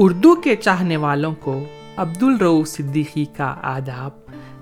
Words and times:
اردو 0.00 0.34
کے 0.34 0.56
چاہنے 0.56 0.96
والوں 0.96 1.34
کو 1.40 1.64
عبد 1.96 2.22
الرو 2.22 2.64
صدیقی 2.64 3.24
کا 3.36 3.56
آداب۔ 3.62 4.10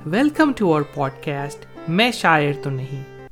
welcome 0.06 0.52
to 0.52 0.72
our 0.72 0.82
pod 0.94 1.10
cost 1.24 1.66
میں 1.88 2.10
شاعر 2.10 2.52
تو 2.62 2.70
نہیں۔ 2.70 3.28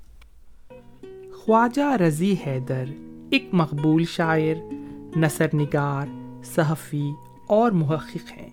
خواجہ 1.33 1.97
رضی 1.97 2.35
حیدر، 2.47 2.85
ایک 3.31 3.49
مقبول 3.53 4.05
شاعر، 4.05 4.73
نثر 5.17 5.47
نگار، 5.55 6.07
صحفی 6.45 7.11
اور 7.47 7.71
محقق 7.71 8.33
ہیں۔ 8.37 8.51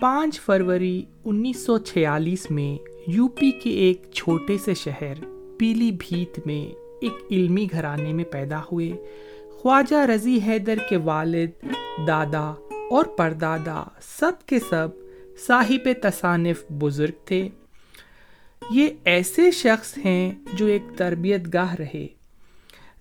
پانچ 0.00 0.40
فروری 0.40 1.04
انیس 1.24 1.66
سو 1.66 1.78
چھیالیس 1.78 2.50
میں 2.50 2.88
یو 3.06 3.28
پی 3.28 3.50
کے 3.50 3.70
ایک 3.70 4.02
چھوٹے 4.14 4.58
سے 4.58 4.74
شہر 4.74 5.14
پیلی 5.58 5.90
بھیت 5.90 6.46
میں 6.46 6.74
ایک 7.00 7.14
علمی 7.30 7.66
گھرانے 7.72 8.12
میں 8.12 8.24
پیدا 8.24 8.60
ہوئے۔ 8.72 8.92
خواجہ 9.58 10.06
رضی 10.06 10.38
حیدر 10.46 10.76
کے 10.88 10.96
والد، 10.96 11.66
دادا 12.06 12.54
اور 12.90 13.04
پردادا 13.04 13.84
سب 14.02 14.32
کے 14.46 14.58
سب 14.70 14.88
صاحب 15.46 15.88
تصانف 16.02 16.64
بزرگ 16.70 17.24
تھے۔ 17.24 17.48
یہ 18.70 18.88
ایسے 19.04 19.50
شخص 19.50 19.98
ہیں 20.04 20.32
جو 20.52 20.66
ایک 20.66 20.82
تربیت 20.96 21.54
گاہ 21.54 21.74
رہے، 21.74 22.06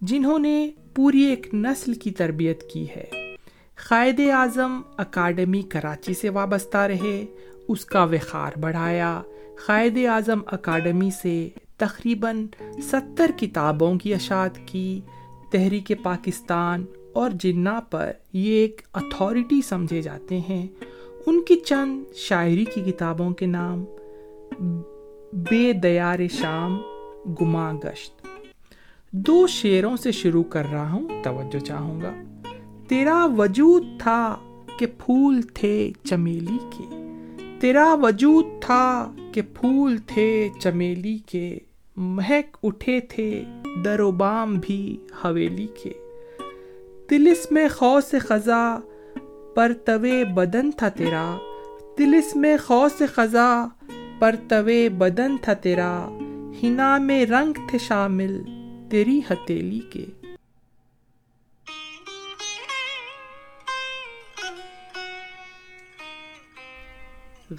جنہوں 0.02 0.40
نے 0.40 0.70
پوری 0.96 1.22
ایک 1.22 1.54
نسل 1.54 1.94
کی 1.94 2.12
تربیت 2.12 2.64
کی 2.74 2.86
ہے۔ 2.90 3.36
قائد 3.88 4.20
اعظم 4.20 4.82
اکاڈمی 4.98 5.62
کراچی 5.62 6.14
سے 6.14 6.30
وابستہ 6.30 6.78
رہے، 6.78 7.26
اس 7.68 7.86
کا 7.86 8.04
وقار 8.04 8.60
بڑھایا۔ 8.60 9.22
قائد 9.66 9.98
اعظم 9.98 10.40
اکاڈمی 10.48 11.10
سے 11.22 11.50
تقریباً 11.78 12.48
ستر 12.84 13.32
کتابوں 13.38 13.96
کی 13.96 14.14
اشاعت 14.14 14.60
کی، 14.66 15.02
تحریک 15.52 15.92
پاکستان 16.04 16.86
اور 17.18 17.32
جنا 17.34 17.80
پر 17.80 18.12
یہ 18.34 18.52
ایک 18.52 18.82
اتھارٹی 18.94 19.62
سمجھے 19.62 20.02
جاتے 20.02 20.40
ہیں۔ 20.40 20.68
ان 21.26 21.44
کی 21.44 21.56
چند 21.56 22.04
شاعری 22.16 22.66
کی 22.66 22.82
کتابوں 22.82 23.30
کے 23.30 23.46
نام 23.46 23.86
بے 25.34 25.74
دیار 25.74 26.20
شام 26.32 26.82
گما 27.42 27.74
گشت۔ 27.74 28.28
دو 29.12 29.48
شعروں 29.48 29.98
سے 29.98 30.12
شروع 30.12 30.44
کر 30.44 30.64
رہا 30.72 30.92
ہوں، 30.92 31.24
توجہ 31.24 31.60
چاہوں 31.60 32.02
گا۔ 32.02 32.14
تیرا 32.88 33.26
وجود 33.38 33.84
تھا 34.00 34.36
کہ 34.80 34.86
پھول 34.86 35.42
تھے 35.42 35.92
چمیلی 36.04 36.58
کے۔ 36.78 36.96
تیرا 37.60 37.94
وجود 37.94 38.46
تھا 38.62 39.12
کہ 39.32 39.42
پھول 39.42 39.98
تھے 39.98 40.50
چمیلی 40.60 41.18
کے۔ 41.26 41.58
مہک 41.98 42.58
اٹھے 42.64 43.00
تھے 43.00 43.44
در 43.86 44.00
و 44.00 44.12
بام 44.12 44.60
بھی 44.62 44.98
حویلی 45.24 45.68
کے۔ 45.84 45.94
تلس 47.10 47.52
میں 47.52 47.68
خوص 47.70 48.16
خزاں 48.20 48.80
پر 49.56 49.72
طوے 49.86 50.26
بدن 50.26 50.72
تھا 50.72 50.90
تیرا۔ 50.90 51.38
تلس 51.98 52.36
میں 52.36 52.58
خوص 52.58 53.02
خزاں 53.16 53.68
پر 54.20 54.36
طوے 54.48 54.90
بدن 54.90 55.38
تھا 55.38 55.54
تیرا۔ 55.54 56.08
ہنا 56.64 56.98
میں 56.98 57.26
رنگ 57.26 57.54
تھے 57.70 57.78
شامل 57.80 58.44
تیری 58.90 59.22
ہتیلی 59.30 59.80
کے۔ 59.80 60.06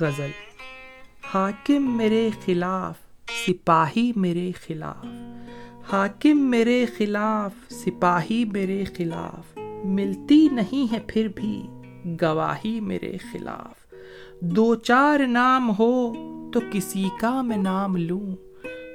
غزل 0.00 0.30
حاکم 1.34 1.96
میرے 1.96 2.30
خلاف، 2.44 2.94
سپاہی 3.46 4.12
میرے 4.16 4.52
خلاف۔ 4.66 5.06
حاکم 5.92 6.38
میرے 6.38 6.86
خلاف، 6.96 7.72
سپاہی 7.72 8.44
میرے 8.44 8.84
خلاف۔ 8.96 9.58
ملتی 9.84 10.48
نہیں 10.52 10.92
ہے 10.92 10.98
پھر 11.06 11.28
بھی، 11.34 11.66
گواہی 12.22 12.80
میرے 12.80 13.16
خلاف۔ 13.32 13.94
دو 14.40 14.74
چار 14.74 15.20
نام 15.26 15.70
ہو 15.78 16.12
تو 16.50 16.60
کسی 16.72 17.04
کا 17.20 17.42
میں 17.42 17.56
نام 17.56 17.96
لوں۔ 17.96 18.36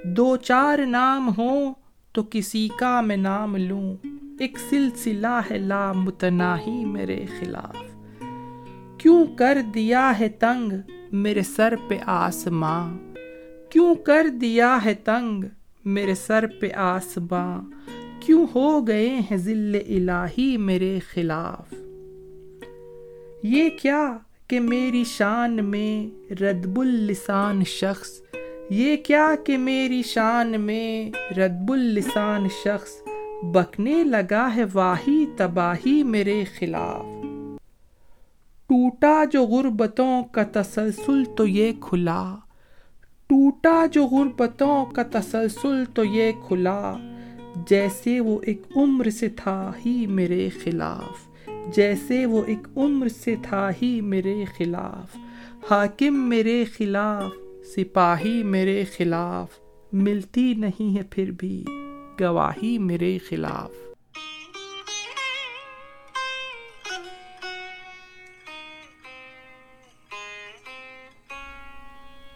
دو 0.04 0.38
چار 0.38 0.80
نام 0.86 1.32
ہو 1.38 1.74
تو 2.12 2.22
کسی 2.30 2.70
کا 2.80 3.02
میں 3.02 3.18
نام 3.18 3.56
لوں۔ 3.56 3.96
ایک 4.40 4.58
سلسلہ 4.70 5.42
ہے 5.52 5.58
لا 5.58 5.92
متناہی 5.92 6.86
میرے 6.86 7.26
خلاف۔ 7.40 7.76
کیوں 8.98 9.26
کر 9.26 9.58
دیا 9.74 10.20
ہے 10.20 10.30
تنگ 10.30 10.72
میرے 11.12 11.42
سر 11.42 11.74
پہ 11.88 11.98
آسماں؟ 12.06 12.98
کیوں 13.70 13.96
کر 13.96 14.28
دیا 14.42 14.78
ہے 14.86 14.94
تنگ 14.94 15.44
میرے 15.86 16.16
سر 16.16 16.46
پہ 16.60 16.74
آسماں 16.76 17.62
کیوں 18.20 18.46
ہو 18.56 18.88
گئے 18.88 19.10
ہیں 19.10 19.38
ذل 19.38 19.76
الہی 19.88 20.58
میرے 20.58 21.00
خلاف؟ 21.14 21.74
یہ 23.44 23.70
کیا 23.82 24.18
کہ 24.48 24.60
میری 24.60 25.04
شان 25.04 25.66
میں 25.66 26.34
ردب 26.34 26.80
اللسان 26.80 27.64
شخص؟ 27.64 28.22
یہ 28.70 28.96
کیا 28.98 29.36
کہ 29.46 29.58
میری 29.58 30.02
شان 30.04 30.62
میں 30.62 31.12
ردب 31.38 31.72
اللسان 31.72 32.48
شخص 32.64 32.92
بکنے 33.44 34.04
لگا 34.04 34.56
ہے 34.56 34.64
واہی 34.74 35.26
تباہی 35.38 36.04
میرے 36.04 36.44
خلاف؟ 36.60 37.06
ٹوٹا 38.68 39.24
جو 39.32 39.46
غربتوں 39.46 40.24
کا 40.24 40.44
تسلسل 40.52 41.24
تو 41.38 41.48
یہ 41.48 41.72
کھلا۔ 41.82 42.36
ٹوٹا 43.34 43.86
جو 43.92 44.06
غربتوں 44.06 44.86
کا 44.86 45.04
تسلسل 45.12 45.84
تو 45.94 46.04
یہ 46.04 46.32
کھلا، 46.48 46.98
جیسے 47.70 48.20
وہ 48.20 48.40
ایک 48.42 48.62
عمر 48.76 49.10
سے 49.10 49.30
تھا 49.30 49.72
ہی 49.86 50.08
میرے 50.08 50.50
خلاف، 50.64 51.48
جیسے 51.76 52.26
وہ 52.26 52.44
ایک 52.48 52.68
عمر 52.78 53.08
سے 53.08 53.36
تھا 53.44 53.70
ہی 53.82 54.02
میرے 54.02 54.44
خلاف۔ 54.58 55.18
حاکم 55.72 56.30
میرے 56.30 56.64
خلاف، 56.78 57.32
سپاہی 57.66 58.44
میرے 58.44 58.84
خلاف، 58.98 59.48
ملتی 59.94 60.54
نہیں 60.54 60.98
ہے 60.98 61.04
پھر 61.04 61.32
بھی 61.32 61.66
گواہی 62.22 62.78
میرے 62.78 63.18
خلاف۔ 63.30 63.72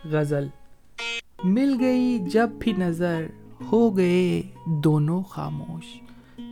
غزل 0.06 0.48
مل 1.44 1.76
گئی 1.80 2.20
جب 2.20 2.50
بھی 2.60 2.74
نظر 2.78 3.26
ہو 3.72 3.98
گئے 3.98 4.42
دونوں 4.84 5.24
خاموش۔ 5.24 6.02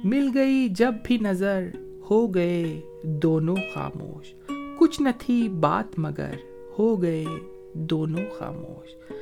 مل 0.04 0.30
گئی 0.36 0.68
جب 0.70 0.94
بھی 1.04 1.18
نظر 1.18 1.64
ہو 2.10 2.28
گئے 2.28 2.82
دونوں 3.04 3.56
خاموش۔ 3.74 4.34
کچھ 4.80 5.02
نہ 5.02 5.10
تھی 5.20 5.50
بات 5.50 6.00
مگر 6.00 6.34
ہو 6.80 7.02
گئے 7.02 7.26
دونوں 7.74 8.26
خاموش۔ 8.38 9.14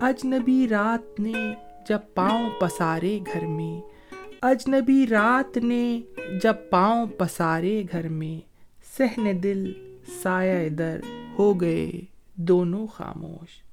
اجنبی 0.00 0.68
رات 0.70 1.20
نے 1.20 1.32
جب 1.88 1.98
پاؤں 2.14 2.50
پسارے 2.60 3.18
گھر 3.32 3.46
میں، 3.46 3.80
اجنبی 4.42 5.06
رات 5.10 5.56
نے 5.56 6.00
جب 6.42 6.54
پاؤں 6.70 7.06
پسارے 7.06 7.82
گھر 7.92 8.08
میں 8.08 8.46
سہن 8.98 9.42
دل 9.42 9.72
سایہ 10.22 10.68
در 10.68 11.00
ہو 11.38 11.60
گئے 11.60 11.90
دونوں 12.34 12.86
خاموش۔ 12.86 13.71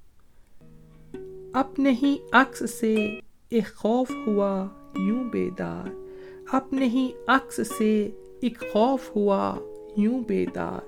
اپنے 1.53 1.91
ہی 2.03 2.17
عکس 2.31 2.79
سے 2.79 3.19
ایک 3.49 3.75
خوف 3.75 4.11
ہوا 4.27 4.67
یوں 4.97 5.23
بیدار۔ 5.23 5.87
اپنے 6.51 6.85
ہی 6.85 7.09
عکس 7.27 7.59
سے 7.77 8.11
ایک 8.41 8.59
خوف 8.71 9.15
ہوا 9.15 9.55
یوں 9.97 10.19
بیدار۔ 10.27 10.79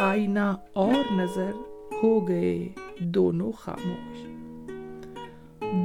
آئینہ 0.00 0.54
اور 0.72 1.12
نظر 1.12 1.50
ہو 2.02 2.28
گئے 2.28 2.68
دونوں 2.98 3.52
خاموش۔ 3.52 4.26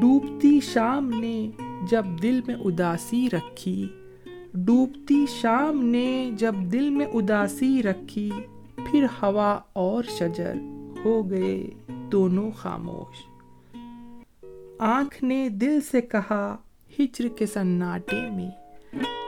ڈوبتی 0.01 0.59
شام 0.59 1.09
نے 1.09 1.49
جب 1.89 2.05
دل 2.23 2.39
میں 2.47 2.55
اداسی 2.55 3.27
رکھی۔ 3.33 3.87
ڈوبتی 4.53 5.25
شام 5.29 5.85
نے 5.85 6.31
جب 6.33 6.55
دل 6.71 6.89
میں 6.89 7.05
اداسی 7.05 7.83
رکھی۔ 7.83 8.31
پھر 8.75 9.03
ہوا 9.03 9.59
اور 9.73 10.03
شجر 10.03 10.53
ہو 11.05 11.29
گئے 11.29 11.69
دونوں 12.11 12.51
خاموش۔ 12.51 13.30
آنکھ 14.83 15.23
نے 15.23 15.49
دل 15.49 15.79
سے 15.91 16.01
کہا 16.01 16.57
ہجر 16.99 17.27
کے 17.27 17.45
سناٹے 17.45 18.29
میں۔ 18.31 18.49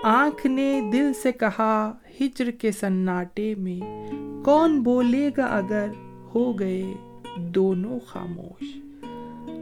آنکھ 0.04 0.48
نے 0.48 0.90
دل 0.94 1.12
سے 1.24 1.32
کہا 1.32 1.92
ہجر 2.22 2.52
کے 2.52 2.72
سناٹے 2.72 3.56
میں۔ 3.58 4.12
کون 4.46 4.80
بولے 4.80 5.30
گا 5.38 5.46
اگر 5.46 5.88
ہو 6.36 6.60
گئے 6.60 6.94
دونوں 7.38 8.00
خاموش۔ 8.00 8.78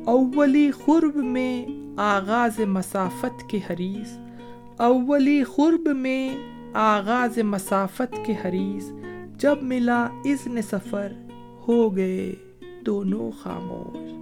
اولی 0.06 0.72
خرب 0.72 1.16
میں 1.16 1.66
آغاز 2.00 2.60
مسافت 2.60 3.50
کے 3.50 3.60
حریث 3.70 4.18
اولی 4.78 5.44
خرب 5.44 5.90
میں 5.96 6.30
آغاز 6.74 7.38
مسافت 7.38 8.26
کے 8.26 8.34
حریث 8.46 8.92
جب 9.38 9.56
ملا 9.62 10.04
اذن 10.26 10.62
سفر، 10.62 11.12
ہو 11.68 11.96
گئے 11.96 12.36
دونوں 12.86 13.32
خاموش۔ 13.32 14.21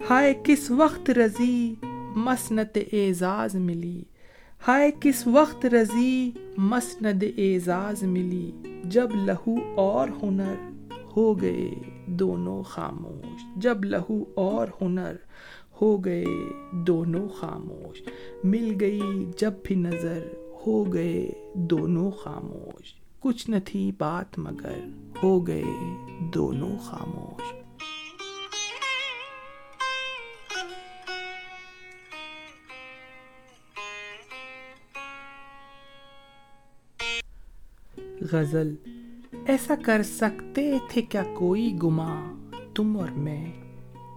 ہائے 0.00 0.34
کس 0.44 0.70
وقت 0.70 1.10
رضی 1.10 1.74
مسنت 2.16 2.78
اعزاز 2.92 3.54
ملی۔ 3.54 4.02
ہائے 4.68 4.90
کس 5.00 5.26
وقت 5.26 5.66
رضی 5.66 6.30
مسند 6.56 7.22
اعزاز 7.38 8.02
ملی۔ 8.02 8.52
جب 8.84 9.10
لہو 9.14 9.54
اور 9.76 10.08
ہنر 10.22 10.54
ہو 11.16 11.40
گئے 11.40 11.70
دونوں 12.06 12.62
خاموش۔ 12.62 13.44
جب 13.56 13.84
لہو 13.84 14.24
اور 14.34 14.68
ہنر 14.80 15.14
ہو 15.82 16.04
گئے 16.04 16.24
دونوں 16.72 17.28
خاموش۔ 17.28 18.02
مل 18.44 18.76
گئی 18.80 19.02
جب 19.38 19.52
بھی 19.64 19.74
نظر 19.74 20.26
ہو 20.66 20.94
گئے 20.94 21.30
دونوں 21.54 22.10
خاموش۔ 22.10 22.94
کچھ 23.20 23.50
نہ 23.50 23.56
تھی 23.64 23.92
بات 23.98 24.38
مگر 24.38 24.78
ہو 25.22 25.46
گئے 25.46 25.64
دونوں 26.34 26.78
خاموش۔ 26.82 27.59
غزل، 38.32 38.74
ایسا 39.46 39.74
کر 39.84 40.02
سکتے 40.02 40.78
تھے 40.88 41.02
کیا 41.02 41.22
کوئی 41.34 41.78
گما 41.82 42.32
تم 42.74 42.96
اور 42.96 43.08
میں؟ 43.08 43.52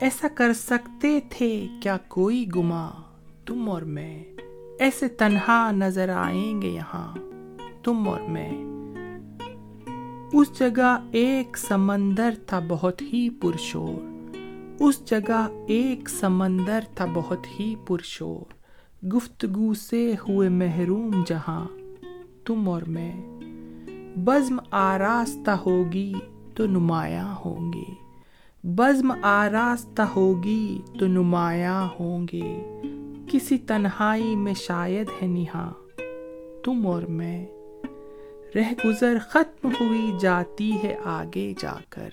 ایسا 0.01 0.27
کر 0.35 0.53
سکتے 0.53 1.19
تھے 1.29 1.67
کیا 1.81 1.97
کوئی 2.07 2.45
گما 2.55 2.89
تم 3.45 3.69
اور 3.69 3.81
میں؟ 3.81 4.23
ایسے 4.79 5.07
تنہا 5.07 5.71
نظر 5.71 6.09
آئیں 6.09 6.61
گے 6.61 6.69
یہاں 6.69 7.17
تم 7.83 8.09
اور 8.09 8.21
میں. 8.21 8.51
اس 10.33 10.59
جگہ 10.59 10.97
ایک 11.11 11.57
سمندر 11.57 12.33
تھا 12.47 12.59
بہت 12.67 13.01
ہی 13.01 13.29
پرشور۔ 13.29 14.29
اس 14.79 15.05
جگہ 15.05 15.47
ایک 15.67 16.09
سمندر 16.09 16.79
تھا 16.95 17.05
بہت 17.13 17.59
ہی 17.59 17.75
پرشور۔ 17.87 18.53
گفتگو 19.05 19.73
سے 19.73 20.13
ہوئے 20.13 20.49
محروم 20.49 21.11
جہاں 21.27 21.67
تم 22.45 22.69
اور 22.69 22.81
میں۔ 22.81 23.32
بزم 24.17 24.59
آراستہ 24.71 25.51
ہوگی 25.51 26.13
تو 26.55 26.65
نمایاں 26.65 27.35
ہوں 27.45 27.73
گے۔ 27.73 27.93
بزم 28.63 29.13
آراستہ 29.21 30.01
ہوگی 30.01 30.81
تو 30.99 31.07
نمایاں 31.07 31.87
ہوں 31.99 32.27
گے۔ 32.33 32.63
کسی 33.27 33.57
تنہائی 33.57 34.35
میں 34.35 34.53
شاید 34.53 35.07
ہے 35.21 35.27
نہا 35.27 35.71
تم 36.63 36.87
اور 36.87 37.01
میں۔ 37.01 37.45
رہ 38.55 38.73
گزر 38.85 39.17
ختم 39.29 39.69
ہوئی 39.79 40.11
جاتی 40.19 40.83
ہے 40.83 40.95
آگے 41.03 41.53
جا 41.59 41.73
کر۔ 41.89 42.09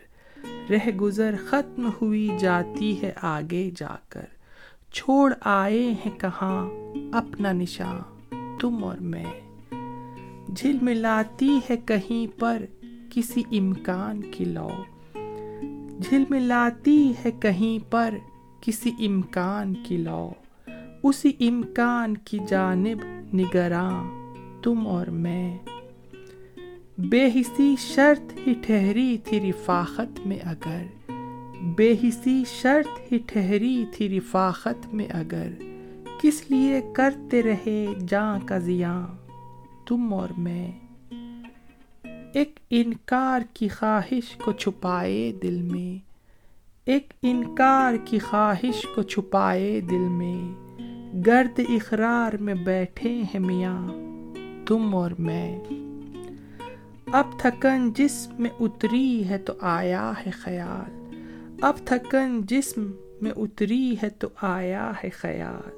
رہ 0.71 0.89
گزر 0.89 1.35
ختم 1.47 1.91
ہوئی 2.03 2.29
جاتی 2.39 3.03
ہے 3.03 3.13
آگے 3.23 3.71
جا 3.77 3.97
کر۔ 4.09 4.25
چھوڑ 4.93 5.35
آئے 5.41 5.83
ہیں 5.83 6.19
کہاں؟ 6.19 6.71
اپنا 7.13 7.53
نشان 7.53 7.99
تم 8.61 8.85
اور 8.85 8.97
میں۔ 8.97 9.50
جھل 10.57 10.77
ملاتی 10.83 11.59
ہے 11.71 11.77
کہیں 11.77 12.41
پر 12.41 12.65
کسی 13.11 13.43
امکان 13.59 14.21
کی 14.21 14.45
لو۔ 14.45 14.69
جھل 16.01 16.25
ملاتی 16.31 17.13
ہے 17.25 17.31
کہیں 17.31 17.93
پر 17.93 18.15
کسی 18.61 18.91
امکان 19.07 19.75
کی 19.75 19.97
لو۔ 19.97 20.31
اسی 21.03 21.33
امکان 21.49 22.17
کی 22.17 22.39
جانب 22.49 23.07
نگراں 23.35 24.05
تم 24.63 24.87
اور 24.87 25.07
میں۔ 25.07 25.59
بے 26.99 27.27
حسی 27.27 27.75
شرط 27.79 28.33
ہی 28.47 28.55
ٹھہری 28.63 29.19
تھی 29.25 29.51
رفاقت 29.51 30.27
میں 30.27 30.39
اگر۔ 30.43 31.11
بے 31.77 31.95
حسی 32.05 32.45
شرط 32.63 33.13
ہی 33.13 33.19
ٹھہری 33.27 33.85
تھی 33.93 34.19
رفاقت 34.19 34.95
میں 34.95 35.07
اگر۔ 35.11 35.49
کس 36.23 36.51
لیے 36.51 36.81
کرتے 36.97 37.43
رہے 37.43 37.87
جاں 38.09 38.39
کا 38.47 38.59
زیاں 38.59 39.07
تم 39.91 40.15
اور 40.15 40.29
میں 40.39 40.73
ایک 42.35 42.61
انکار 42.71 43.41
کی 43.55 43.69
خواہش 43.69 44.37
کو 44.37 44.53
چھپائے 44.53 45.33
دل 45.43 45.63
میں، 45.63 46.05
ایک 46.85 47.13
انکار 47.23 47.95
کی 48.05 48.19
خواہش 48.19 48.87
کو 48.95 49.03
چھپائے 49.03 49.81
دل 49.81 49.99
میں۔ 49.99 50.55
گرد 51.27 51.61
اقرار 51.69 52.33
میں 52.33 52.55
بیٹھے 52.55 53.23
ہیں 53.23 53.39
میاں 53.39 53.89
تم 54.67 54.95
اور 54.95 55.11
میں۔ 55.19 55.59
اب 57.13 57.39
تھکن 57.39 57.93
جسم 57.93 58.43
میں 58.43 58.51
اتری 58.61 59.29
ہے 59.29 59.39
تو 59.39 59.53
آیا 59.61 60.13
ہے 60.27 60.31
خیال۔ 60.31 61.17
اب 61.63 61.75
تھکن 61.85 62.43
جسم 62.43 62.91
میں 63.21 63.31
اتری 63.31 63.97
ہے 64.03 64.11
تو 64.11 64.29
آیا 64.43 64.93
ہے 65.05 65.11
خیال۔ 65.11 65.71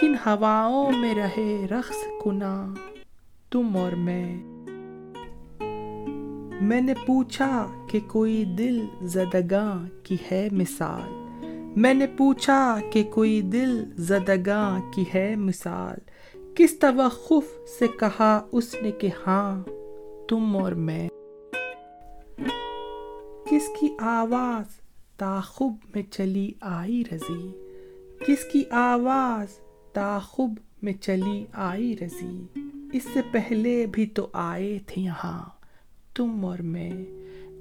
کن 0.00 0.14
ہواؤں 0.26 0.92
میں 0.92 1.14
رہے 1.14 1.66
رقص 1.70 2.24
کنا 2.24 2.74
تم 3.50 3.76
اور 3.76 3.92
میں۔ 3.92 4.36
میں 6.62 6.80
نے 6.80 6.94
پوچھا 7.06 7.66
کہ 7.90 8.00
کوئی 8.06 8.44
دل 8.44 8.84
زدگاں 9.02 9.86
کی 10.02 10.16
ہے 10.30 10.48
مثال۔ 10.52 11.26
میں 11.76 11.94
نے 11.94 12.06
پوچھا 12.06 12.80
کہ 12.92 13.02
کوئی 13.02 13.42
دل 13.42 13.84
زدگاں 13.96 14.80
کی 14.92 15.04
ہے 15.14 15.36
مثال۔ 15.36 15.96
کس 16.54 16.78
توقف 16.78 17.70
سے 17.78 17.86
کہا 18.00 18.46
اس 18.52 18.76
نے 18.82 18.90
کہ 18.90 19.08
ہاں 19.26 19.62
تم 20.28 20.56
اور 20.56 20.72
میں۔ 20.72 21.08
کس 23.50 23.68
کی 23.80 23.88
آواز 23.98 24.80
تاخب 25.16 25.72
میں 25.94 26.02
چلی 26.10 26.52
آئی 26.60 27.02
رضی؟ 27.12 27.48
کس 28.26 28.44
کی 28.52 28.62
آواز 28.70 29.58
تاخب 29.92 30.50
میں 30.82 30.92
چلی 30.92 31.44
آئی 31.52 31.96
رضی؟ 32.00 32.46
اس 32.96 33.06
سے 33.12 33.20
پہلے 33.32 33.86
بھی 33.86 34.06
تو 34.06 34.28
آئے 34.32 34.78
تھے 34.86 35.02
یہاں۔ 35.02 35.42
تم 36.14 36.44
اور 36.44 36.58
میں 36.58 36.90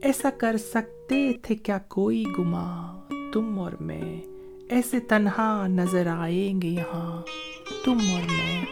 ایسا 0.01 0.29
کر 0.37 0.57
سکتے 0.57 1.33
تھے 1.33 1.55
کیا 1.55 1.77
کوئی 1.77 2.23
گما 2.39 2.99
تم 3.33 3.59
اور 3.59 3.71
میں 3.71 4.21
ایسے 4.69 4.99
تنہا 4.99 5.67
نظر 5.67 6.07
آئیں 6.07 6.61
گے 6.61 6.67
یہاں۔ 6.67 7.21
تم 7.85 7.97
اور 8.13 8.21
میں 8.21 8.65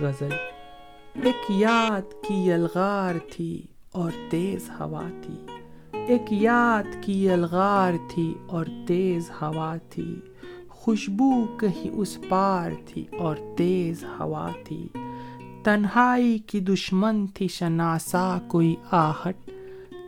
غزل۔ 0.00 0.32
ایک 1.22 1.50
یاد 1.50 2.24
کی 2.28 2.34
یلغار 2.34 3.14
تھی 3.32 3.66
اور 3.92 4.10
تیز 4.30 4.70
ہوا 4.70 5.08
تھی۔ 5.22 5.55
ایک 6.06 6.22
یاد 6.30 7.02
کی 7.02 7.26
یلغار 7.26 7.92
تھی 8.08 8.34
اور 8.46 8.66
تیز 8.86 9.30
ہوا 9.30 9.76
تھی۔ 9.90 10.20
خوشبو 10.68 11.46
کہیں 11.60 11.90
اس 11.90 12.18
پار 12.28 12.70
تھی 12.86 13.04
اور 13.18 13.36
تیز 13.56 14.04
ہوا 14.04 14.50
تھی۔ 14.64 14.88
تنہائی 15.64 16.38
کی 16.38 16.60
دشمن 16.60 17.26
تھی 17.26 17.48
شناسا 17.48 18.38
کوئی 18.48 18.76
آہٹ۔ 18.90 19.36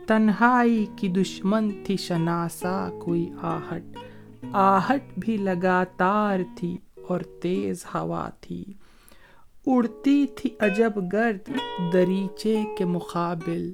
تنہائی 0.07 0.85
کی 0.95 1.07
دشمن 1.07 1.69
تھی 1.83 1.97
شناسا 1.97 2.89
کوئی 3.01 3.29
آہٹ۔ 3.41 3.83
آہٹ 4.53 5.03
بھی 5.17 5.37
لگاتار 5.37 6.39
تھی 6.55 6.77
اور 7.07 7.21
تیز 7.21 7.85
ہوا 7.93 8.29
تھی۔ 8.41 8.65
اڑتی 9.65 10.25
تھی 10.27 10.49
عجب 10.59 10.91
گرد 11.13 11.49
دریچے 11.93 12.63
کے 12.77 12.85
مقابل۔ 12.85 13.73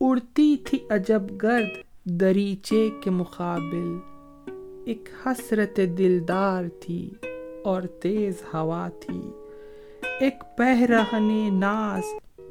اڑتی 0.00 0.56
تھی 0.56 0.78
عجب 0.90 1.22
گرد 1.42 1.68
دریچے 2.04 2.88
کے 3.00 3.10
مقابل۔ 3.10 3.98
ایک 4.84 5.08
حسرت 5.26 5.80
دلدار 5.98 6.64
تھی 6.80 7.10
اور 7.64 7.82
تیز 7.82 8.34
ہوا 8.54 8.88
تھی۔ 9.00 9.20
ایک 10.20 10.34
پہرہن 10.56 11.54
ناز 11.54 12.02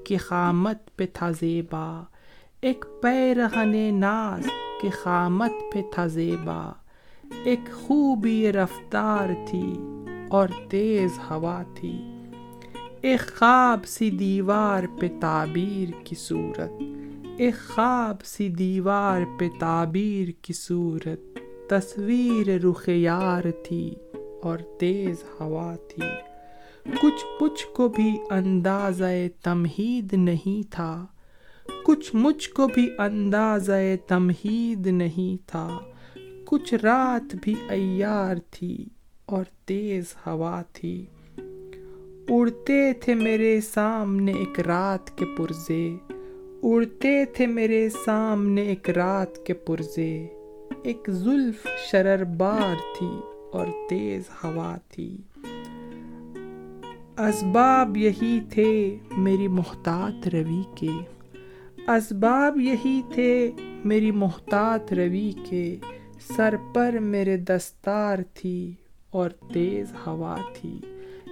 کی 0.03 0.17
خامت 0.17 0.95
پہ 0.95 1.05
تھا 1.13 1.31
زیبا۔ 1.31 2.03
ایک 2.61 2.85
پیرہن 3.01 3.99
ناز 3.99 4.47
کی 4.81 4.89
خامت 4.89 5.51
پہ 5.73 5.81
تھا 5.93 6.07
زیبا۔ 6.07 6.71
ایک 7.43 7.59
خوبی 7.73 8.51
رفتار 8.51 9.29
تھی 9.49 9.73
اور 10.29 10.47
تیز 10.69 11.19
ہوا 11.29 11.63
تھی۔ 11.75 12.01
ایک 13.01 13.21
خواب 13.39 13.85
سی 13.85 14.09
دیوار 14.09 14.83
پہ 14.99 15.07
تعبیر 15.21 16.05
کی 16.05 16.15
صورت۔ 16.15 16.71
ایک 17.37 17.55
خواب 17.69 18.25
سی 18.25 18.49
دیوار 18.49 19.21
پہ 19.39 19.49
تعبیر 19.59 20.27
کی 20.41 20.53
صورت۔ 20.53 21.39
تصویر 21.69 22.65
رخ 22.65 22.89
یار 22.89 23.43
تھی 23.63 23.95
اور 24.41 24.57
تیز 24.79 25.23
ہوا 25.39 25.75
تھی۔ 25.75 26.03
کچھ 27.01 27.43
مجھ 27.43 27.75
کو 27.75 27.89
بھی 27.89 28.17
انداز 28.29 29.01
تمہید 29.43 30.13
نہیں 30.13 30.71
تھا۔ 30.71 31.05
کچھ 31.83 32.15
مجھ 32.15 32.49
کو 32.49 32.67
بھی 32.67 32.89
انداز 32.97 33.69
تمہید 34.07 34.87
نہیں 34.87 35.47
تھا۔ 35.47 35.79
کچھ 36.45 36.73
رات 36.73 37.35
بھی 37.41 37.55
ایار 37.69 38.35
تھی 38.51 38.85
اور 39.25 39.43
تیز 39.65 40.05
ہوا 40.27 40.61
تھی۔ 40.73 41.05
اڑتے 42.29 42.93
تھے 42.93 43.13
میرے 43.13 43.61
سامنے 43.61 44.31
ایک 44.31 44.59
رات 44.59 45.17
کے 45.17 45.25
پرزے۔ 45.37 45.95
اڑتے 46.63 47.25
تھے 47.25 47.47
میرے 47.47 47.89
سامنے 48.05 48.61
ایک 48.61 48.89
رات 48.89 49.45
کے 49.45 49.53
پرزے۔ 49.53 50.27
ایک 50.83 51.09
زلف 51.09 51.67
شرر 51.91 52.23
بار 52.23 52.75
تھی 52.97 53.09
اور 53.51 53.67
تیز 53.89 54.23
ہوا 54.43 54.77
تھی۔ 54.89 55.17
اسباب 57.17 57.97
یہی 57.97 58.39
تھے 58.49 58.97
میری 59.17 59.47
محتاط 59.47 60.27
روی 60.27 60.63
کے۔ 60.75 60.91
اسباب 61.87 62.57
یہی 62.57 63.01
تھے 63.13 63.51
میری 63.85 64.11
محتاط 64.11 64.93
روی 64.93 65.31
کے۔ 65.49 65.75
سر 66.35 66.55
پر 66.73 66.93
میرے 67.01 67.37
دستار 67.37 68.17
تھی 68.33 68.73
اور 69.09 69.29
تیز 69.53 69.93
ہوا 70.07 70.35
تھی۔ 70.53 70.79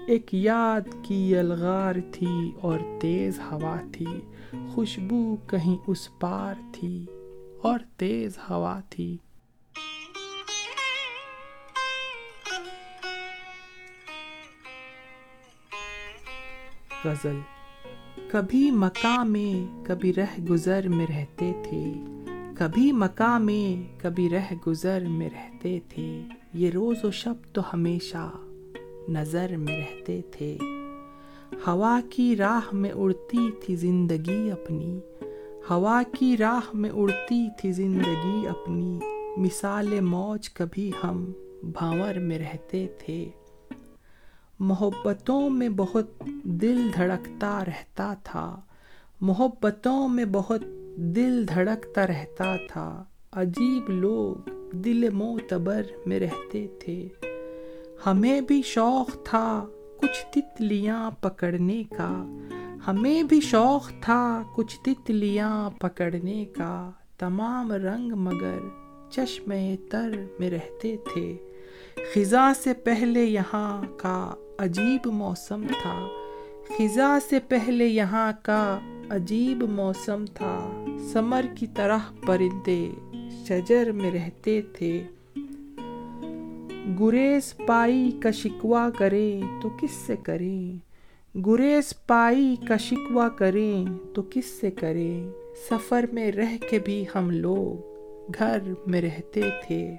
ایک 0.07 0.33
یاد 0.35 0.95
کی 1.03 1.31
یلغار 1.31 1.95
تھی 2.11 2.51
اور 2.61 2.79
تیز 2.99 3.39
ہوا 3.51 3.77
تھی۔ 3.91 4.05
خوشبو 4.75 5.35
کہیں 5.35 5.75
اس 5.87 6.19
پار 6.19 6.55
تھی 6.73 7.05
اور 7.61 7.79
تیز 7.97 8.37
ہوا 8.37 8.79
تھی۔ 8.89 9.17
غزل، 17.05 17.39
کبھی 18.31 18.71
مکہ 18.71 19.23
میں 19.23 19.85
کبھی 19.85 20.13
رہ 20.13 20.41
گزر 20.49 20.87
میں 20.87 21.07
رہتے 21.07 21.51
تھے۔ 21.69 21.93
کبھی 22.57 22.91
مکہ 22.91 23.37
میں 23.37 24.01
کبھی 24.03 24.29
رہ 24.29 24.53
گزر 24.67 25.03
میں 25.07 25.29
رہتے 25.29 25.79
تھے۔ 25.89 26.23
یہ 26.53 26.69
روز 26.69 27.05
و 27.05 27.11
شب 27.11 27.53
تو 27.53 27.61
ہمیشہ 27.73 28.31
نظر 29.09 29.57
میں 29.57 29.77
رہتے 29.77 30.21
تھے۔ 30.31 30.57
ہوا 31.67 31.99
کی 32.09 32.35
راہ 32.35 32.75
میں 32.75 32.91
اڑتی 32.91 33.51
تھی 33.61 33.75
زندگی 33.75 34.51
اپنی۔ 34.51 34.99
ہوا 35.69 36.01
کی 36.17 36.37
راہ 36.37 36.59
میں 36.73 36.89
اڑتی 36.89 37.47
تھی 37.57 37.71
زندگی 37.71 38.47
اپنی۔ 38.47 38.99
مثال 39.37 39.99
موج 39.99 40.49
کبھی 40.49 40.91
ہم 41.03 41.31
بھاور 41.63 42.15
میں 42.15 42.39
رہتے 42.39 42.87
تھے۔ 42.99 43.29
محبتوں 44.59 45.49
میں 45.49 45.69
بہت 45.69 46.07
دل 46.43 46.87
دھڑکتا 46.95 47.65
رہتا 47.65 48.13
تھا۔ 48.23 48.61
محبتوں 49.21 50.09
میں 50.09 50.25
بہت 50.25 50.61
دل 50.97 51.47
دھڑکتا 51.47 52.07
رہتا 52.07 52.55
تھا۔ 52.67 53.03
عجیب 53.31 53.89
لوگ 53.89 54.49
دل 54.71 55.09
معتبر 55.09 55.81
میں 56.05 56.19
رہتے 56.19 56.67
تھے۔ 56.79 57.07
ہمیں 58.05 58.41
بھی 58.41 58.61
شوق 58.61 59.17
تھا 59.23 59.65
کچھ 59.97 60.25
تتلیاں 60.31 61.11
پکڑنے 61.11 61.83
کا۔ 61.83 62.37
ہمیں 62.87 63.23
بھی 63.23 63.41
شوق 63.41 63.91
تھا 64.01 64.43
کچھ 64.55 64.79
تتلیاں 64.83 65.69
پکڑنے 65.69 66.45
کا۔ 66.45 66.91
تمام 67.17 67.71
رنگ 67.71 68.11
مگر 68.11 68.57
چشم 69.09 69.53
تر 69.89 70.11
میں 70.39 70.49
رہتے 70.49 70.95
تھے۔ 71.13 71.37
خزاں 72.13 72.53
سے 72.63 72.73
پہلے 72.73 73.23
یہاں 73.23 73.81
کا 73.97 74.33
عجیب 74.57 75.07
موسم 75.07 75.61
تھا۔ 75.81 76.07
خزاں 76.77 77.19
سے 77.29 77.39
پہلے 77.39 77.85
یہاں 77.85 78.31
کا 78.43 78.79
عجیب 79.09 79.63
موسم 79.63 80.25
تھا۔ 80.33 80.85
سمر 81.13 81.45
کی 81.55 81.67
طرح 81.75 81.97
پرندے 82.25 82.91
شجر 83.47 83.91
میں 83.91 84.11
رہتے 84.11 84.61
تھے۔ 84.61 85.03
گریز 86.99 87.57
پائی 87.67 88.11
کا 88.23 88.31
شکوا 88.31 88.89
کریں 88.97 89.61
تو 89.61 89.69
کس 89.81 89.91
سے 89.91 90.15
کریں؟ 90.23 90.75
گریز 91.39 91.93
پائی 92.07 92.55
کا 92.67 92.77
شکوا 92.77 93.29
کریں 93.29 93.85
تو 94.13 94.21
کس 94.29 94.45
سے 94.45 94.71
کریں؟ 94.71 95.29
سفر 95.69 96.05
میں 96.13 96.31
رہ 96.31 96.57
کے 96.69 96.79
بھی 96.79 97.05
ہم 97.15 97.29
لوگ 97.29 97.91
گھر 98.37 98.57
میں 98.87 99.01
رہتے 99.01 99.41
تھے۔ 99.67 99.95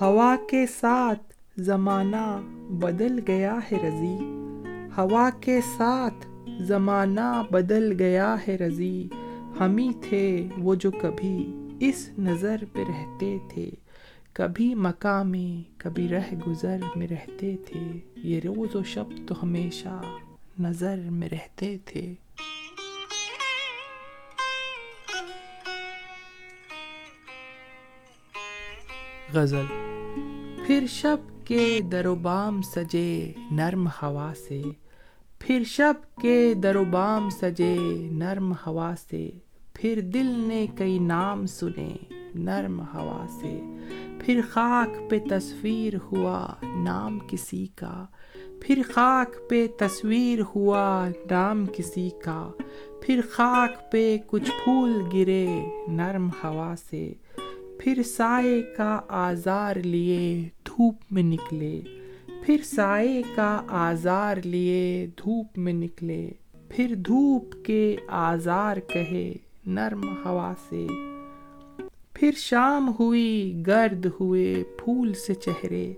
ہوا 0.00 0.36
کے 0.48 0.66
ساتھ 0.66 1.34
زمانہ 1.56 2.40
بدل 2.70 3.20
گیا 3.28 3.58
ہے 3.72 3.76
رضی۔ 3.88 4.24
ہوا 4.98 5.30
کے 5.40 5.60
ساتھ 5.78 6.50
زمانہ 6.62 7.42
بدل 7.50 7.96
گیا 7.98 8.36
ہے 8.48 8.56
رضی۔ 8.56 9.08
ہم 9.60 9.78
ہی 9.78 9.90
تھے 10.08 10.48
وہ 10.58 10.74
جو 10.74 10.90
کبھی 10.90 11.54
اس 11.80 12.10
نظر 12.18 12.56
پہ 12.72 12.80
رہتے 12.80 13.38
تھے۔ 13.48 13.70
کبھی 14.36 14.74
مکہ 14.74 15.22
میں 15.22 15.80
کبھی 15.80 16.08
رہ 16.08 16.34
گزر 16.46 16.76
میں 16.96 17.08
رہتے 17.08 17.56
تھے۔ 17.56 17.98
یہ 18.16 18.40
روز 18.44 18.74
و 18.74 18.82
شب 18.82 19.28
تو 19.28 19.42
ہمیشہ 19.42 20.02
نظر 20.58 20.98
میں 21.10 21.28
رہتے 21.28 21.78
تھے۔ 21.84 22.14
غزل۔ 29.32 29.64
پھر 30.66 30.84
شب 30.88 31.46
کے 31.46 31.80
دروبام 31.92 32.62
سجے 32.62 33.32
نرم 33.50 33.86
ہوا 33.86 34.32
سے۔ 34.48 34.62
پھر 35.38 35.62
شب 35.66 36.22
کے 36.22 36.54
دروبام 36.54 37.30
سجے 37.30 38.08
نرم 38.12 38.52
ہوا 38.66 38.94
سے۔ 39.10 39.30
پھر 39.74 40.00
دل 40.00 40.26
نے 40.26 40.66
کئی 40.78 40.98
نام 40.98 41.46
سنے۔ 41.46 42.23
نرم 42.34 42.80
ہوا 42.80 43.26
سے۔ 43.40 43.60
پھر 44.20 44.40
خاک 44.50 45.10
پہ 45.10 45.18
تصویر 45.30 45.92
ہوا 46.12 46.54
نام 46.62 47.18
کسی 47.28 47.66
کا۔ 47.66 48.06
پھر 48.60 48.82
خاک 48.92 49.50
پہ 49.50 49.66
تصویر 49.78 50.38
ہوا 50.54 51.08
نام 51.30 51.66
کسی 51.66 52.10
کا۔ 52.24 52.50
پھر 53.02 53.20
خاک 53.30 53.92
پہ 53.92 54.16
کچھ 54.26 54.50
پھول 54.64 55.02
گرے 55.14 55.66
نرم 55.88 56.28
ہوا 56.28 56.74
سے۔ 56.90 57.12
پھر 57.78 58.02
سائے 58.02 58.62
کا 58.76 59.00
آزار 59.08 59.76
لیے 59.76 60.48
دھوپ 60.66 60.94
میں 61.10 61.22
نکلے۔ 61.22 61.80
پھر 62.42 62.56
سائے 62.64 63.22
کا 63.34 63.62
آزار 63.68 64.36
لیے 64.44 65.06
دھوپ 65.18 65.58
میں 65.58 65.72
نکلے۔ 65.72 66.30
پھر 66.68 66.94
دھوپ 66.94 67.64
کے 67.66 67.96
آزار 68.08 68.76
کہے 68.76 69.34
نرم 69.66 70.14
ہوا 70.24 70.54
سے۔ 70.68 70.86
پھر 72.14 72.30
شام 72.36 72.92
ہوئی، 73.00 73.62
گرد 73.66 74.06
ہوئے 74.20 74.62
پھول 74.76 75.12
سے 75.14 75.34
چہرے۔ 75.34 75.92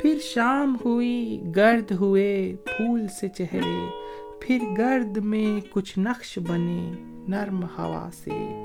پھر 0.00 0.18
شام 0.22 0.76
ہوئی، 0.84 1.42
گرد 1.56 1.92
ہوئے 1.92 2.56
پھول 2.64 3.06
سے 3.20 3.28
چہرے۔ 3.28 3.86
پھر 4.40 4.58
گرد 4.78 5.16
میں 5.16 5.60
کچھ 5.70 5.98
نقش 5.98 6.38
بنے 6.38 6.92
نرم 7.28 7.62
ہوا 7.62 8.08
سے۔ 8.24 8.64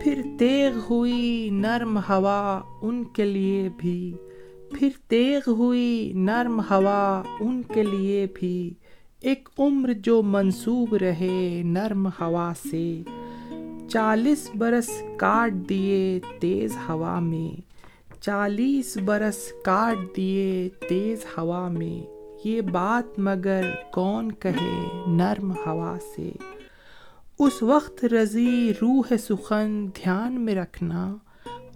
پھر 0.00 0.22
تیغ 0.38 0.78
ہوئی، 0.90 1.48
نرم 1.52 1.98
ہوا 1.98 2.60
ان 2.82 3.04
کے 3.04 3.24
لیے 3.24 3.68
بھی۔ 3.76 4.14
پھر 4.70 4.88
تیغ 5.08 5.40
ہوئی، 5.48 6.12
نرم 6.14 6.60
ہوا 6.60 7.22
ان 7.40 7.62
کے 7.74 7.82
لیے 7.82 8.26
بھی۔ 8.34 8.74
ایک 9.20 9.48
عمر 9.58 9.92
جو 9.92 10.22
منسوب 10.22 10.94
رہے 10.96 11.62
نرم 11.64 12.06
ہوا 12.06 12.52
سے۔ 12.70 13.02
چالیس 13.92 14.50
برس 14.54 15.02
کاٹ 15.16 15.52
دیے 15.68 16.20
تیز 16.40 16.76
ہوا 16.88 17.20
میں۔ 17.20 17.60
چالیس 18.22 18.96
برس 18.96 19.52
کاٹ 19.64 20.16
دیے 20.16 20.68
تیز 20.88 21.18
ہوا 21.38 21.68
میں۔ 21.68 22.10
یہ 22.44 22.60
بات 22.60 23.18
مگر 23.18 23.62
کون 23.92 24.32
کہے 24.32 24.88
نرم 25.06 25.52
ہوا 25.66 25.96
سے۔ 26.14 26.32
اس 27.38 27.62
وقت 27.62 28.04
رضی 28.04 28.72
روح 28.82 29.12
سخن 29.18 29.86
دھیان 29.86 30.40
میں 30.40 30.54
رکھنا۔ 30.54 31.16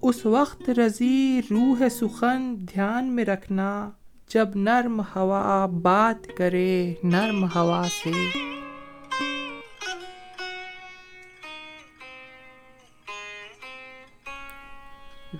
اس 0.03 0.27
وقت 0.27 0.71
رضی 0.71 1.41
روح 1.51 1.89
سخن 1.91 2.55
دھیان 2.75 3.07
میں 3.07 3.25
رکھنا۔ 3.25 3.91
جب 4.29 4.49
نرم 4.55 5.01
ہوا 5.17 5.67
بات 5.67 6.37
کرے 6.37 6.95
نرم 7.03 7.45
ہوا 7.45 7.87
سے۔ 8.05 8.56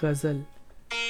غزل، 0.03 0.41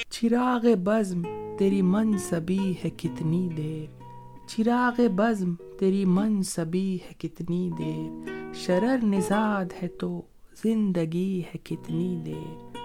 چراغ 0.09 0.67
بزم 0.83 1.21
تیری 1.59 1.81
منصبی 1.81 2.73
ہے 2.83 2.89
کتنی 2.89 3.49
دیر، 3.57 4.01
چراغ 4.47 5.01
بزم 5.15 5.53
تیری 5.79 6.05
منصبی 6.05 6.97
ہے 7.05 7.13
کتنی 7.17 7.69
دیر، 7.77 8.29
شرر 8.53 9.05
نزاد 9.05 9.65
ہے 9.83 9.87
تو 9.87 10.21
زندگی 10.63 11.39
ہے 11.39 11.57
کتنی 11.63 12.21
دیر۔ 12.25 12.77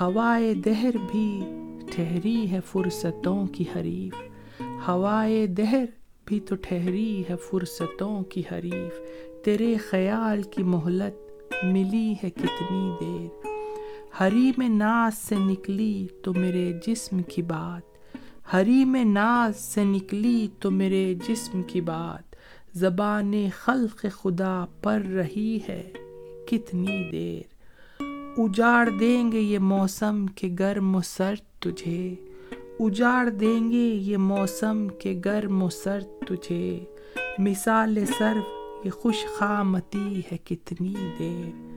ہوائے 0.00 0.54
دہر 0.54 0.96
بھی 1.10 1.40
ٹھہری 1.94 2.50
ہے 2.50 2.60
فرصتوں 2.66 3.46
کی 3.46 3.64
حریف، 3.76 4.14
ہوائے 4.88 5.46
دہر 5.46 5.84
بھی 6.24 6.40
تو 6.40 6.54
ٹھہری 6.54 7.22
ہے 7.30 7.34
فرصتوں 7.36 8.22
کی 8.22 8.42
حریف۔ 8.52 9.00
تیرے 9.44 9.74
خیال 9.76 10.42
کی 10.42 10.62
مہلت 10.62 11.16
ملی 11.64 12.12
ہے 12.12 12.30
کتنی 12.30 12.90
دیر 13.00 13.39
ہری 14.20 14.52
میں 14.56 14.68
ناز 14.68 15.18
سے 15.18 15.34
نکلی 15.38 16.06
تو 16.22 16.34
میرے 16.34 16.72
جسم 16.86 17.22
کی 17.22 17.42
بات۔ 17.42 18.16
ہری 18.52 18.84
میں 18.84 19.04
ناز 19.04 19.60
سے 19.60 19.84
نکلی 19.84 20.48
تو 20.60 20.70
میرے 20.70 21.14
جسم 21.28 21.62
کی 21.62 21.80
بات۔ 21.80 22.36
زبان 22.72 23.32
خلق 23.56 24.06
خدا 24.12 24.64
پر 24.82 25.00
رہی 25.00 25.58
ہے 25.68 25.92
کتنی 26.46 27.04
دیر۔ 27.12 27.54
اجاڑ 28.38 28.90
دیں 29.00 29.32
گے 29.32 29.40
یہ 29.40 29.58
موسم 29.58 30.26
کے 30.26 30.48
گرم 30.58 30.96
و 30.96 31.00
سرد 31.00 31.62
تجھے۔ 31.62 32.14
اجاڑ 32.80 33.28
دیں 33.28 33.70
گے 33.70 33.88
یہ 33.94 34.16
موسم 34.16 34.88
کے 34.88 35.20
گرم 35.24 35.62
و 35.62 35.68
سرد 35.68 36.24
تجھے۔ 36.26 36.84
مثال 37.38 37.98
سرو 38.18 38.80
یہ 38.84 38.90
خوش 38.90 39.16
خامتی 39.38 40.20
ہے 40.32 40.36
کتنی 40.44 40.94
دیر۔ 41.18 41.69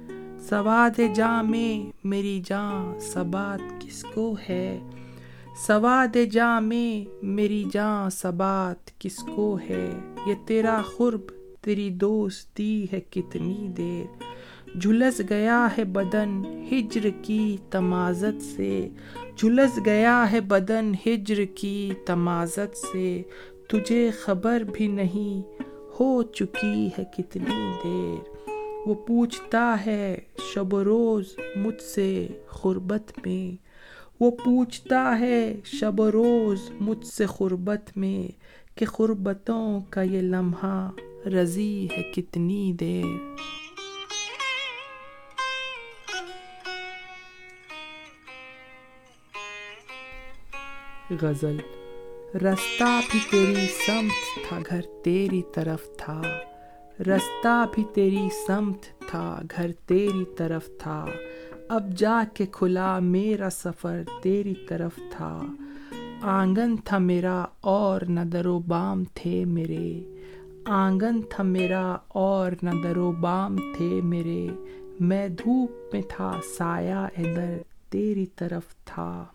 سواد 0.50 1.00
جاں 1.16 1.44
میں 1.44 1.92
میری 2.08 2.42
جاں 2.46 3.00
سبات 3.00 3.82
کس 3.82 4.06
کو 4.14 4.36
ہے؟ 4.50 4.80
سواد 5.68 6.18
جاں 6.32 6.62
میں 6.62 7.26
میری 7.26 7.64
جاں 7.74 8.10
سبات 8.10 9.00
کس 9.00 9.16
کو 9.16 9.58
ہے؟ 9.70 9.90
یہ 10.26 10.34
تیرا 10.46 10.82
خرب 10.82 11.20
تیری 11.62 11.90
دوستی 11.90 12.86
ہے 12.94 13.00
کتنی 13.10 13.68
دیر؟ 13.78 14.24
جھلس 14.80 15.22
گیا 15.30 15.68
ہے 15.78 15.84
بدن 15.84 16.42
ہجر 16.72 17.10
کی 17.22 17.58
تمازت 17.72 18.42
سے۔ 18.42 18.90
جھلس 19.38 19.80
گیا 19.86 20.32
ہے 20.32 20.42
بدن 20.42 20.92
ہجر 21.06 21.44
کی 21.56 21.94
تمازت 22.06 22.78
سے۔ 22.78 23.22
تجھے 23.70 24.10
خبر 24.10 24.62
بھی 24.74 24.88
نہیں 24.88 25.64
ہو 26.00 26.24
چکی 26.24 26.90
ہے 26.98 27.04
کتنی 27.18 27.72
دیر۔ 27.84 28.33
وہ 28.86 28.94
پوچھتا 28.94 29.76
ہے 29.86 30.20
شب 30.54 30.74
و 30.74 30.84
روز 30.84 31.36
مجھ 31.56 31.82
سے 31.82 32.28
غربت 32.64 33.20
میں۔ 33.26 33.64
وہ 34.20 34.32
پوچھتا 34.32 35.20
ہے 35.20 35.60
شب 35.66 36.00
و 36.00 36.12
روز 36.12 36.72
مجھ 36.80 37.08
سے 37.08 37.26
غربت 37.40 37.98
میں 37.98 38.32
کہ 38.78 38.86
غربتوں 39.00 39.82
کا 39.90 40.02
یہ 40.02 40.22
لمحہ 40.22 40.92
رضی 41.28 41.88
ہے 41.98 42.04
کتنی 42.04 42.74
دیر۔ 42.74 43.36
غزل، 51.22 51.58
رستہ 52.36 53.00
بھی 53.12 53.20
تیری 53.30 53.68
سمت 53.86 54.48
تھا، 54.48 54.60
گھر 54.70 54.82
تیری 55.04 55.42
طرف 55.54 55.98
تھا۔ 55.98 56.22
رستہ 57.00 57.66
بھی 57.74 57.84
تیری 57.94 58.28
سمت 58.48 58.82
تھا، 59.08 59.42
گھر 59.56 59.72
تیری 59.88 60.24
طرف 60.38 60.70
تھا۔ 60.78 61.06
اب 61.68 61.90
جا 61.98 62.24
کے 62.34 62.46
کھلا 62.52 63.00
میرا 63.00 63.50
سفر 63.50 64.02
تیری 64.22 64.54
طرف 64.68 65.00
تھا۔ 65.12 65.42
آنگن 66.22 66.76
تھا 66.78 66.98
میرا 66.98 67.46
اور 67.62 68.02
نہ 68.02 68.20
در 68.20 68.46
و 68.46 68.60
بام 68.60 69.04
تھے 69.14 69.46
میرے۔ 69.46 70.02
آنگن 70.66 71.22
تھا 71.30 71.44
میرا 71.44 71.98
اور 72.08 72.52
نہ 72.62 72.70
در 72.84 72.98
و 72.98 73.12
بام 73.12 73.58
تھے 73.78 74.02
میرے۔ 74.04 74.48
میں 75.00 75.28
دھوپ 75.28 75.72
میں 75.94 76.02
تھا، 76.10 76.40
سایہ 76.58 77.08
ادھر 77.18 77.58
تیری 77.90 78.26
طرف 78.26 78.76
تھا۔ 78.86 79.26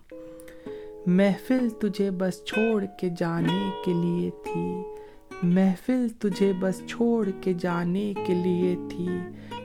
محفل 1.06 1.68
تجھے 1.68 2.10
بس 2.10 2.44
چھوڑ 2.44 2.84
کے 3.00 3.08
جانے 3.18 3.70
کے 3.84 3.92
لیے 3.92 4.30
تھی۔ 4.30 4.97
محفل 5.42 6.06
تجھے 6.18 6.52
بس 6.60 6.82
چھوڑ 6.86 7.28
کے 7.40 7.52
جانے 7.52 8.14
کے 8.26 8.34
لیے 8.34 8.76
تھی۔ 8.90 9.08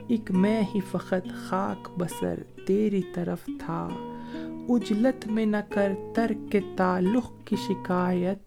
ایک 0.08 0.30
میں 0.30 0.62
ہی 0.74 0.80
فقط 0.90 1.28
خاک 1.34 1.88
بسر 1.98 2.42
تیری 2.66 3.02
طرف 3.14 3.38
تھا۔ 3.58 3.88
اجلت 4.68 5.26
میں 5.26 5.46
نہ 5.46 5.56
کر 5.68 5.92
ترک 6.14 6.52
کے 6.52 6.60
تعلق 6.76 7.32
کی 7.44 7.56
شکایت۔ 7.56 8.38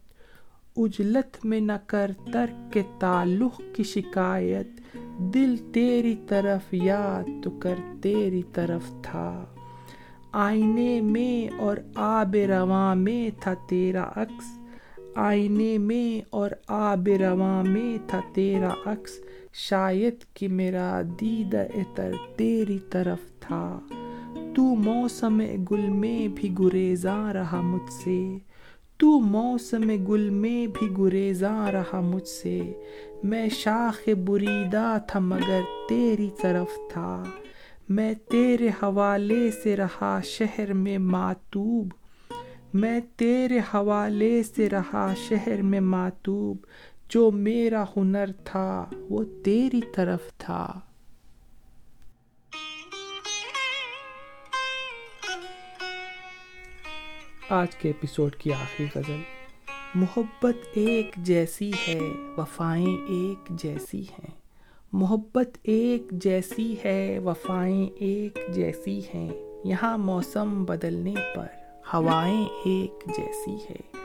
اجلت 0.78 1.46
میں 1.46 1.60
نہ 1.60 1.72
کر 1.88 2.12
ترک 2.34 2.74
کے 2.74 2.84
تعلق 3.00 3.62
کی 3.76 3.84
شکایت۔ 3.84 4.98
دل 5.20 5.56
تیری 5.74 6.16
طرف 6.28 6.74
یاد 6.74 7.44
تو 7.44 7.50
کر 7.50 7.76
تیری 8.02 8.42
طرف 8.54 8.92
تھا۔ 9.04 9.46
آئینے 10.32 11.02
میں 11.02 11.56
اور 11.60 11.78
آب 11.96 12.36
رواں 12.50 12.96
میں 12.96 13.30
تھا 13.40 13.54
تیرا 13.54 14.10
عکس۔ 14.16 14.57
آئینے 15.20 15.78
میں 15.78 16.26
اور 16.30 16.52
آب 16.68 17.10
رواں 17.20 17.64
میں 17.64 18.10
تھا 18.10 18.22
تیرا 18.34 18.70
عکس۔ 18.86 19.12
شاید 19.54 20.14
کہ 20.34 20.48
میرا 20.48 21.02
دید 21.20 21.56
اتر 21.56 22.12
تیری 22.36 22.80
طرف 22.90 23.40
تھا۔ 23.40 23.80
تو 24.56 24.62
موسم 24.62 25.42
گل 25.72 25.88
میں 25.90 26.28
بھی 26.28 26.54
گریزاں 26.60 27.34
رہا 27.34 27.62
مجھ 27.62 27.94
سے۔ 27.94 28.38
تو 28.98 29.20
موسم 29.20 29.92
گل 30.08 30.30
میں 30.30 30.68
بھی 30.68 30.88
گریزاں 30.98 31.72
رہا 31.72 32.00
مجھ 32.00 32.28
سے۔ 32.28 32.74
میں 33.24 33.50
شاخ 33.50 34.10
بریدہ 34.26 34.98
تھا 35.08 35.20
مگر 35.20 35.60
تیری 35.90 36.30
طرف 36.42 36.94
تھا۔ 36.94 37.24
میں 37.90 38.14
تیرے 38.32 38.68
حوالے 38.68 39.52
سے 39.64 39.78
رہا 39.78 40.20
شہر 40.24 40.74
میں 40.74 40.98
ماتوب۔ 40.98 41.88
میں 42.74 43.00
تیرے 43.16 43.60
حوالے 43.60 44.44
سے 44.44 44.70
رہا 44.70 45.14
شہر 45.30 45.62
میں 45.62 45.80
ماتوب 45.80 46.58
جو 47.10 47.32
میرا 47.32 47.86
ہنر 47.98 48.30
تھا، 48.44 48.86
وہ 49.10 49.24
تیری 49.44 49.82
طرف 49.96 50.20
تھا۔ 50.38 50.80
آج 57.50 57.76
کے 57.76 57.90
ایپیسوڈ 57.90 58.36
کی 58.36 58.54
آخری 58.54 58.88
غزل، 58.96 59.22
محبت 59.96 60.56
ایک 60.74 61.16
جیسی 61.18 61.72
ہے، 61.88 62.00
وفائیں 62.38 62.98
ایک 63.08 63.50
جیسی 63.50 64.02
ہیں۔ 64.02 64.32
محبت 64.94 65.58
ایک 65.64 66.12
جیسی 66.12 66.76
ہے، 66.86 67.20
وفائیں 67.20 67.88
ایک 68.00 68.40
جیسی 68.50 69.00
ہیں۔ 69.14 69.30
یہاں 69.64 69.98
موسم 69.98 70.66
بدلنے 70.66 71.14
پر 71.36 71.48
ہوائیں 71.94 72.46
ایک 72.66 73.04
جیسی 73.18 73.56
ہے 73.70 73.98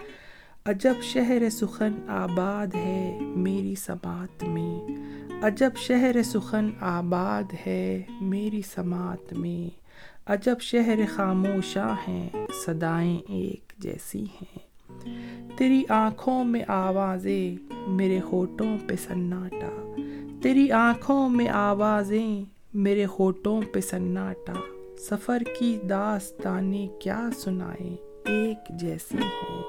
عجب 0.64 0.94
شہر 1.02 1.50
سخن 1.50 1.92
آباد 2.08 2.74
ہے 2.74 3.18
میری 3.20 3.74
سماعت 3.74 4.44
میں۔ 4.44 4.92
عجب 5.44 5.70
شہر 5.76 6.22
سخن 6.22 6.70
آباد 6.80 7.54
ہے 7.66 8.02
میری 8.20 8.62
سماعت 8.62 9.32
میں۔ 9.32 9.80
عجب 10.26 10.54
شہر 10.60 10.98
خاموشاں 11.14 11.94
ہیں 12.08 12.28
صدائیں 12.66 13.18
ایک 13.28 13.72
جیسی 13.78 14.24
ہیں۔ 14.24 14.58
تیری 15.56 15.82
آنکھوں 15.88 16.44
میں 16.44 16.62
آوازیں 16.68 17.72
میرے 17.88 18.20
ہوٹوں 18.32 18.78
پہ 18.86 18.94
سناٹا۔ 18.96 19.92
تیری 20.42 20.70
آنکھوں 20.70 21.28
میں 21.28 21.48
آوازیں 21.48 22.44
میرے 22.74 23.04
ہوٹوں 23.04 23.62
پہ 23.72 23.80
سناٹا۔ 23.80 24.81
سفر 25.10 25.42
کی 25.58 25.78
داستانیں 25.88 26.88
کیا 26.88 27.28
سنائیں؟ 27.38 27.96
ایک 28.28 28.80
جیسی 28.80 29.18
ہیں 29.18 29.62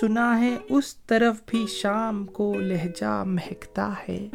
سنا 0.00 0.40
ہے 0.40 0.56
اس 0.68 0.96
طرف 0.96 1.42
بھی 1.46 1.66
شام 1.68 2.26
کو 2.26 2.54
لہجہ 2.54 3.24
مہکتا 3.26 3.92
ہے۔ 4.08 4.28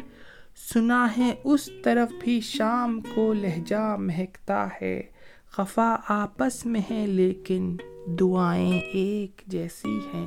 سنا 0.74 1.08
ہے 1.18 1.34
اس 1.44 1.68
طرف 1.84 2.12
بھی 2.24 2.40
شام 2.40 3.00
کو 3.14 3.32
لہجہ 3.32 3.96
مہکتا 3.98 4.68
ہے۔ 4.82 5.02
خفا 5.50 5.96
آپس 6.08 6.66
میں 6.66 6.80
ہے 6.90 7.06
لیکن 7.06 7.76
دعائیں 8.06 8.80
ایک 8.80 9.42
جیسی 9.46 9.98
ہیں۔ 10.14 10.26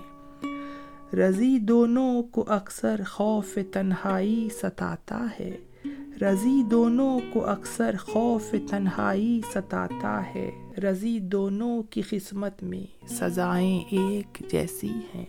رضی 1.16 1.60
دونوں 1.60 2.24
کو 2.24 2.46
اکثر 2.48 3.02
خوف 3.10 3.58
تنہائی 3.72 4.50
ستاتا 4.62 5.28
ہے۔ 5.40 5.58
رضی 6.22 6.64
دونوں 6.64 7.20
کو 7.34 7.48
اکثر 7.48 7.96
خوف 8.00 8.56
تنہائی 8.70 9.42
ستاتا 9.54 10.24
ہے۔ 10.36 10.52
رضی 10.84 11.20
دونوں 11.20 11.84
کی 11.84 12.02
قسمت 12.10 12.64
میں 12.64 13.08
سزائیں 13.08 13.80
ایک 13.90 14.44
جیسی 14.52 14.92
ہیں۔ 15.16 15.26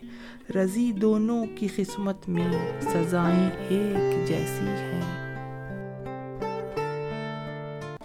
رضی 0.56 0.92
دونوں 0.92 1.46
کی 1.54 1.68
قسمت 1.76 2.28
میں 2.28 2.80
سزائیں 2.80 3.50
ایک 3.68 4.28
جیسی 4.28 4.68
ہیں۔ 4.68 5.02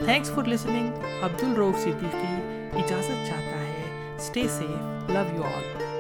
تھینکس 0.05 0.31
فار 0.31 0.47
لسننگ 0.47 0.87
عبد 1.23 1.43
الروف 1.43 1.79
صدیقی 1.79 2.35
اجازت 2.73 3.27
چاہتا 3.27 3.59
ہے۔ 3.59 4.15
Stay 4.15 4.43
safe 4.43 5.09
love 5.09 5.35
you 5.35 5.43
all 5.43 5.90